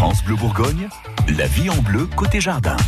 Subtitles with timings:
[0.00, 0.88] France Bleu Bourgogne,
[1.36, 2.78] la vie en bleu côté jardin.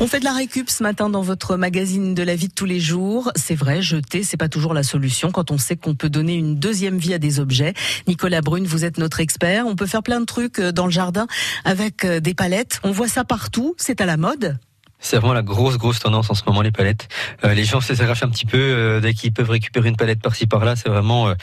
[0.00, 2.64] On fait de la récup ce matin dans votre magazine de la vie de tous
[2.64, 3.30] les jours.
[3.36, 6.54] C'est vrai, jeter, c'est pas toujours la solution quand on sait qu'on peut donner une
[6.54, 7.74] deuxième vie à des objets.
[8.08, 9.66] Nicolas Brune, vous êtes notre expert.
[9.66, 11.26] On peut faire plein de trucs euh, dans le jardin
[11.66, 12.80] avec euh, des palettes.
[12.82, 13.74] On voit ça partout.
[13.76, 14.56] C'est à la mode.
[15.04, 17.08] C'est vraiment la grosse, grosse tendance en ce moment, les palettes.
[17.44, 20.22] Euh, les gens se s'arrachent un petit peu euh, dès qu'ils peuvent récupérer une palette
[20.22, 20.76] par-ci par-là.
[20.76, 21.34] C'est vraiment euh,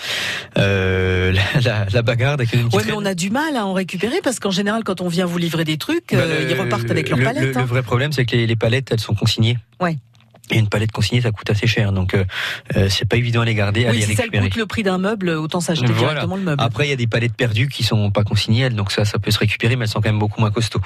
[0.57, 1.31] euh
[1.63, 2.37] la, la, bagarre.
[2.73, 5.27] Oui, mais on a du mal à en récupérer parce qu'en général, quand on vient
[5.27, 7.43] vous livrer des trucs, bah, ils repartent avec leurs palettes.
[7.43, 7.61] Le, hein.
[7.61, 9.59] le, vrai problème, c'est que les, les, palettes, elles sont consignées.
[9.79, 9.97] Ouais.
[10.51, 12.25] Et une palette consignée, ça coûte assez cher, donc euh,
[12.89, 13.85] c'est pas évident à les garder.
[13.85, 14.43] à les si récupérer.
[14.43, 16.09] ça coûte le prix d'un meuble, autant s'acheter voilà.
[16.13, 16.63] directement le meuble.
[16.63, 19.31] Après, il y a des palettes perdues qui sont pas consignées, donc ça, ça peut
[19.31, 20.81] se récupérer, mais elles sont quand même beaucoup moins costauds.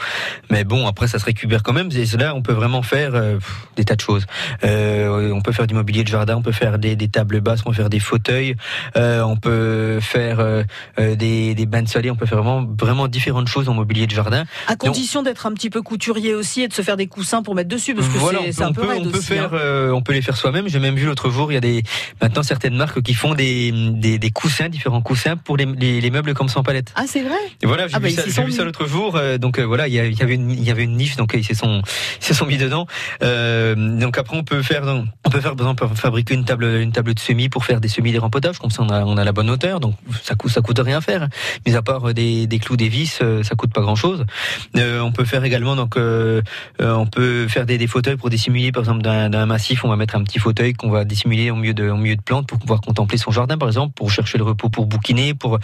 [0.50, 1.90] Mais bon, après, ça se récupère quand même.
[1.91, 3.38] Et là, on peut vraiment faire euh,
[3.76, 4.26] des tas de choses.
[4.64, 7.62] Euh, on peut faire du mobilier de jardin, on peut faire des, des tables basses,
[7.66, 8.55] on peut faire des fauteuils,
[8.96, 10.63] euh, on peut faire euh,
[10.98, 14.12] des, des bains de soleil, on peut faire vraiment, vraiment différentes choses en mobilier de
[14.12, 14.46] jardin.
[14.68, 17.55] À condition d'être un petit peu couturier aussi et de se faire des coussins pour
[17.55, 19.55] mettre dessus, parce que voilà, c'est un peu peut, on peut aussi, faire, hein.
[19.56, 20.68] Euh, on peut les faire soi-même.
[20.68, 21.84] J'ai même vu l'autre jour, il y a des
[22.22, 26.12] maintenant certaines marques qui font des, des, des coussins, différents coussins pour les, les, les,
[26.12, 26.92] meubles comme sans palette.
[26.96, 27.38] Ah c'est vrai?
[27.62, 29.16] Et voilà, j'ai ah vu, bah, ça, vu ça l'autre jour.
[29.16, 31.44] Euh, donc euh, voilà, il y, avait une, il y avait une niche, donc ils
[31.44, 31.82] se sont,
[32.22, 32.88] ils se sont mis dedans.
[33.22, 34.84] Donc après on peut faire,
[35.24, 37.88] on peut faire par exemple fabriquer une table, une table de semis pour faire des
[37.88, 38.60] semis des rempotages.
[38.60, 40.98] Comme ça on a, on a la bonne hauteur, donc ça coûte, ça coûte rien
[40.98, 41.28] à faire.
[41.66, 44.26] Mais à part des, des clous, des vis, ça coûte pas grand chose.
[44.76, 49.02] on peut faire également donc, on peut faire des, des fauteuils pour dissimuler par exemple
[49.02, 49.84] d'un massif.
[49.84, 52.21] On va mettre un petit fauteuil qu'on va dissimuler au milieu de, au milieu de
[52.21, 55.60] plantes pour pouvoir contempler son jardin, par exemple, pour chercher le repos, pour bouquiner, pour.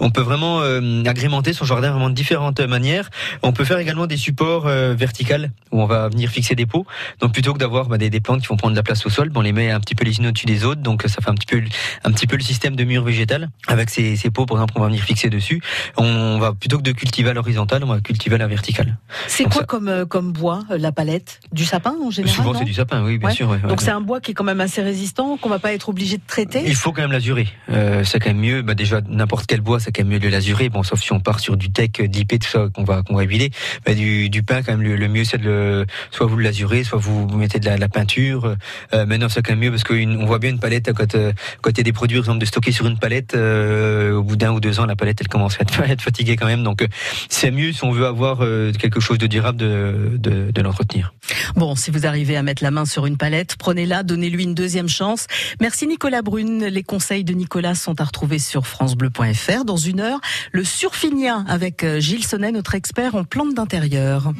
[0.00, 3.10] On peut vraiment euh, agrémenter son jardin vraiment de différentes manières.
[3.42, 6.86] On peut faire également des supports euh, verticales où on va venir fixer des pots.
[7.20, 9.10] Donc plutôt que d'avoir bah, des, des, plantes qui vont prendre de la place au
[9.10, 10.80] sol, on les met un petit peu les unes au-dessus des autres.
[10.80, 11.62] Donc ça fait un petit peu,
[12.04, 14.80] un petit peu le système de mur végétal avec ces, ces pots, par exemple, on
[14.80, 15.60] va venir fixer dessus.
[15.96, 18.98] On va plutôt que de cultiver à l'horizontale, on va cultiver à la verticale.
[19.26, 19.64] C'est quoi ça...
[19.64, 21.40] comme euh, comme bois la palette?
[21.52, 23.34] Du sapin en général Souvent c'est du sapin, oui, bien ouais.
[23.34, 23.48] sûr.
[23.48, 25.88] Ouais, Donc c'est un bois qui est quand même assez résistant, qu'on va pas être
[25.88, 26.62] obligé de traiter.
[26.66, 27.48] Il faut quand même l'azurer.
[27.70, 28.62] Euh, c'est quand même mieux.
[28.62, 30.68] Bah déjà n'importe quel bois, c'est quand même mieux de l'azurer.
[30.68, 33.22] Bon, sauf si on part sur du tech, d'IP, tout ça qu'on va qu'on va
[33.22, 33.50] huiler.
[33.86, 36.84] Bah, du, du pain, quand même le, le mieux c'est de le, soit vous l'azurez,
[36.84, 38.56] soit vous, vous mettez de la, de la peinture.
[38.94, 41.70] Euh, maintenant c'est quand même mieux parce qu'on voit bien une palette quand euh, quand
[41.70, 43.34] il y a des produits, par exemple, de stocker sur une palette.
[43.34, 46.02] Euh, au bout d'un ou deux ans, la palette elle commence à être, à être
[46.02, 46.62] fatiguée quand même.
[46.62, 46.86] Donc euh,
[47.28, 51.14] c'est mieux si on veut avoir euh, quelque chose de durable de, de, de l'entretenir.
[51.56, 54.88] Bon, si vous arrivez à mettre la main sur une palette, prenez-la, donnez-lui une deuxième
[54.88, 55.26] chance.
[55.60, 56.64] Merci Nicolas Brune.
[56.64, 59.64] Les conseils de Nicolas sont à retrouver sur francebleu.fr.
[59.64, 60.20] Dans une heure,
[60.52, 64.32] le surfinien avec Gilles Sonnet, notre expert en plantes d'intérieur.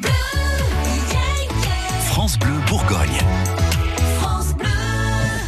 [2.05, 3.64] France Bleu Bourgogne.